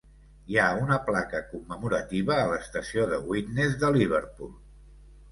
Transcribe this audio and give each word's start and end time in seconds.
Hi 0.51 0.55
ha 0.59 0.67
una 0.83 0.95
placa 1.09 1.41
commemorativa 1.49 2.37
a 2.43 2.47
l'estació 2.51 3.05
de 3.11 3.19
Widnes 3.33 3.77
de 3.85 3.91
Liverpool. 3.99 4.51